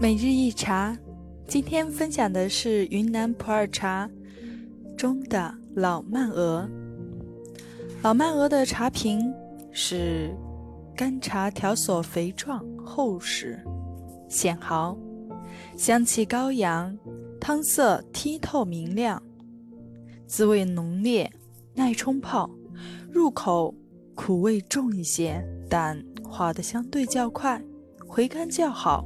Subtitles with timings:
[0.00, 0.96] 每日一茶，
[1.46, 4.08] 今天分享的是云南普洱茶
[4.96, 6.66] 中的老曼鹅。
[8.00, 9.30] 老曼鹅的茶瓶
[9.72, 10.34] 是
[10.96, 13.62] 干茶条索肥壮厚实，
[14.26, 14.96] 显毫，
[15.76, 16.96] 香气高扬，
[17.38, 19.22] 汤色剔透明亮，
[20.26, 21.30] 滋味浓烈，
[21.74, 22.48] 耐冲泡，
[23.12, 23.74] 入口
[24.14, 27.62] 苦味重一些，但化的相对较快，
[28.08, 29.04] 回甘较好。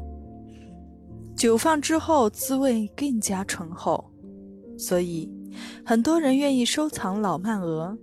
[1.44, 4.02] 久放之后，滋味更加醇厚，
[4.78, 5.30] 所以
[5.84, 7.94] 很多人愿意收藏老曼鹅。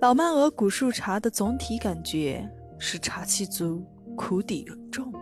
[0.00, 3.84] 老曼鹅古树茶的总体感觉是茶气足，
[4.16, 5.12] 苦底重。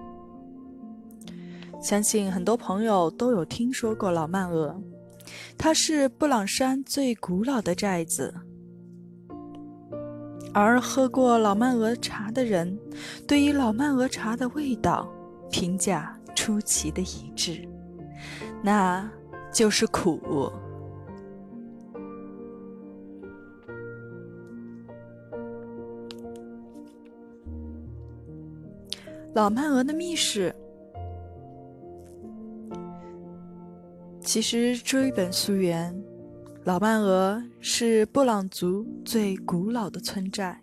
[1.82, 4.80] 相信很多朋友都有听说过老曼鹅，
[5.58, 8.32] 它是布朗山最古老的寨子。
[10.54, 12.78] 而喝过老曼鹅茶的人，
[13.26, 15.12] 对于老曼鹅茶的味道
[15.50, 16.16] 评价。
[16.46, 17.68] 出奇的一致，
[18.62, 19.10] 那
[19.52, 20.52] 就是苦。
[29.34, 30.54] 老曼鹅的秘史，
[34.20, 36.00] 其实追本溯源，
[36.62, 40.62] 老曼鹅是布朗族最古老的村寨，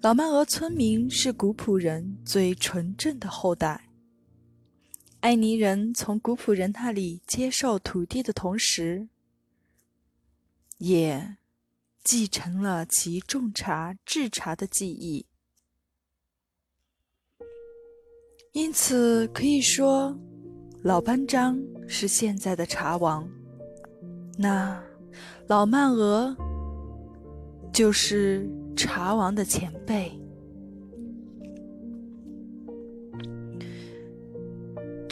[0.00, 3.89] 老曼鹅村民是古朴人最纯正的后代。
[5.20, 9.08] 埃尼人从古朴人那里接受土地的同时，
[10.78, 11.36] 也
[12.02, 15.26] 继承了其种茶制茶的技艺。
[18.52, 20.18] 因此可以说，
[20.82, 23.28] 老班章是现在的茶王，
[24.38, 24.82] 那
[25.46, 26.34] 老曼鹅
[27.72, 30.19] 就是茶王的前辈。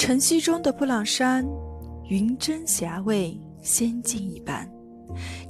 [0.08, 1.46] 晨曦中的布朗山，
[2.08, 4.66] 云蒸霞蔚，仙境一般。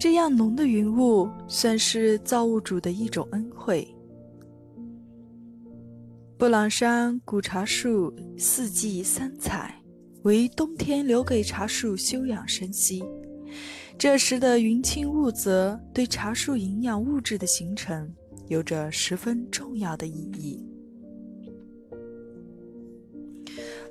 [0.01, 3.87] 这样浓的云雾，算是造物主的一种恩惠。
[6.37, 9.81] 布朗山古茶树四季三彩，
[10.25, 13.05] 为冬天留给茶树休养生息。
[13.97, 18.13] 这时的云清雾泽，对茶树营养物质的形成
[18.49, 20.68] 有着十分重要的意义。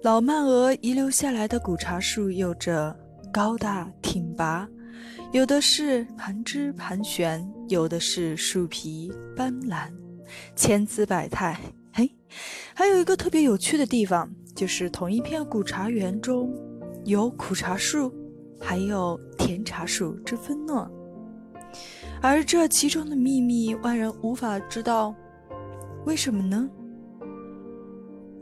[0.03, 2.95] 老曼峨遗留下来的古茶树有着
[3.33, 4.67] 高大挺拔，
[5.31, 9.89] 有的是盘枝盘旋，有的是树皮斑斓，
[10.55, 11.59] 千姿百态。
[11.91, 12.09] 嘿，
[12.75, 16.53] 还有一个特别有趣的地方，就是同一片古茶园中
[17.03, 18.13] 有苦茶树，
[18.59, 20.87] 还有甜茶树之分呢。
[22.21, 25.13] 而这其中的秘密，外人无法知道。
[26.05, 26.69] 为什么呢？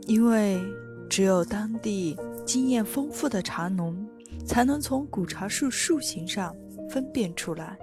[0.06, 0.60] 因为。
[1.08, 3.96] 只有当地经验丰富的茶农，
[4.44, 6.54] 才能从古茶树树形上
[6.90, 7.76] 分辨出来，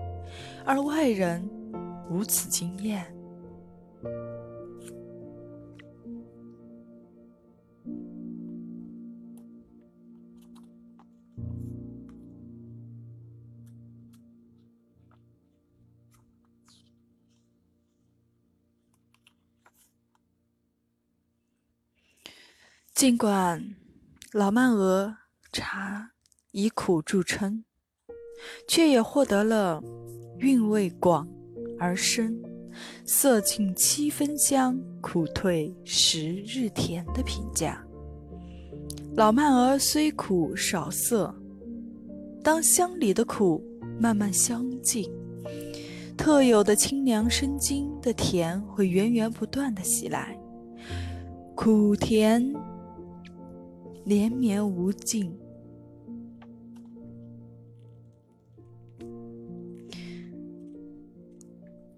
[0.65, 1.47] 而外人
[2.09, 3.05] 无此经验。
[22.93, 23.75] 尽管
[24.33, 25.17] 老曼鹅
[25.51, 26.11] 茶
[26.51, 27.65] 以苦著称，
[28.67, 29.81] 却也获得了
[30.37, 31.27] 韵味广
[31.79, 32.39] 而深、
[33.03, 37.83] 色近七分香、苦退十日甜的评价。
[39.15, 41.33] 老曼鹅虽苦少涩，
[42.43, 43.65] 当香里的苦
[43.99, 45.11] 慢慢消尽，
[46.15, 50.37] 特有的清凉生津的甜会源源不断的袭来，
[51.55, 52.53] 苦甜。
[54.05, 55.33] 连绵无尽。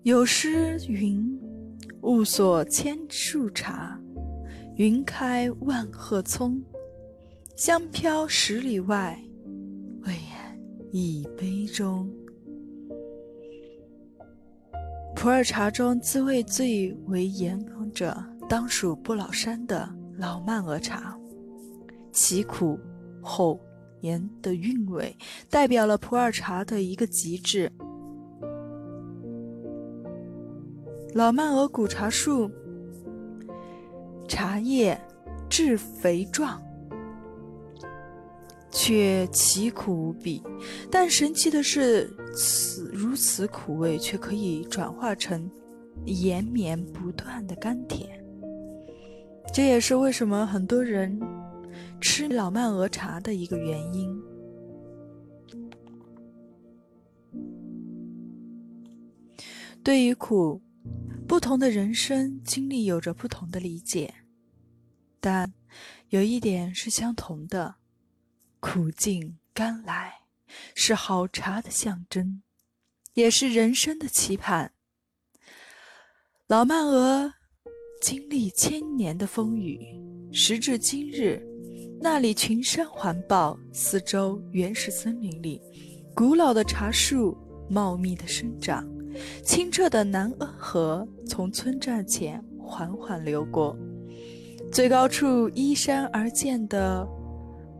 [0.03, 1.39] 有诗云
[2.03, 3.99] ：“雾锁千树茶，
[4.75, 6.61] 云开万壑葱。
[7.55, 9.19] 香飘十里外，
[10.03, 10.13] 味
[10.91, 12.07] 一杯中。”
[15.15, 18.15] 普洱茶中滋味最为严重者，
[18.47, 21.17] 当属不老山的老曼鹅茶。
[22.15, 22.79] 其苦、
[23.21, 23.59] 厚、
[23.99, 25.13] 盐的韵味，
[25.49, 27.69] 代表了普洱茶的一个极致。
[31.13, 32.49] 老曼鹅古茶树，
[34.29, 34.97] 茶叶
[35.49, 36.61] 质肥壮，
[38.71, 40.41] 却奇苦无比。
[40.89, 45.51] 但神奇的是，此如此苦味，却可以转化成
[46.05, 48.09] 延绵不断的甘甜。
[49.53, 51.19] 这也是为什么很多人。
[51.99, 54.21] 吃老曼鹅茶的一个原因。
[59.83, 60.61] 对于苦，
[61.27, 64.13] 不同的人生经历有着不同的理解，
[65.19, 65.53] 但
[66.09, 67.75] 有一点是相同的：
[68.59, 70.21] 苦尽甘来，
[70.73, 72.41] 是好茶的象征，
[73.13, 74.73] 也是人生的期盼。
[76.47, 77.33] 老曼鹅
[78.01, 79.79] 经历千年的风雨，
[80.31, 81.45] 时至今日，
[81.99, 85.61] 那里群山环抱，四周原始森林里，
[86.13, 87.35] 古老的茶树
[87.69, 88.87] 茂密的生长。
[89.43, 93.75] 清澈的南恩河从村寨前缓缓流过，
[94.71, 97.07] 最高处依山而建的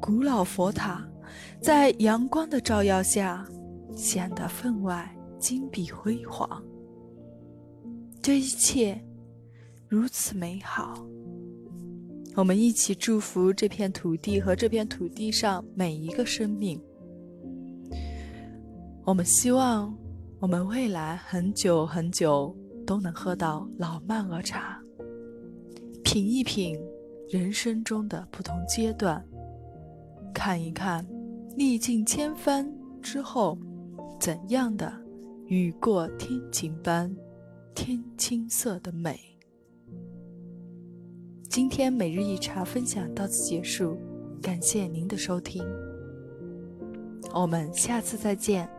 [0.02, 1.06] 古老佛塔，
[1.62, 3.46] 在阳光的照耀下
[3.96, 6.64] 显得分外金碧辉煌。
[8.22, 9.00] 这一切
[9.88, 11.06] 如此美好，
[12.36, 16.82] 我们一起祝福这片土地和这片土地上每一个生命。
[19.04, 19.96] 我们希望。
[20.38, 22.56] 我们未来很久很久
[22.86, 24.80] 都能喝到老曼鹅茶，
[26.04, 26.78] 品一品
[27.30, 29.26] 人生中的不同阶段，
[30.34, 31.04] 看一看
[31.56, 32.70] 历尽千帆
[33.02, 33.58] 之后
[34.20, 34.94] 怎样的
[35.48, 37.12] 雨过天晴般
[37.74, 39.35] 天青色的美。
[41.56, 43.98] 今天每日一茶分享到此结束，
[44.42, 45.64] 感谢您的收听，
[47.34, 48.70] 我们下次再见。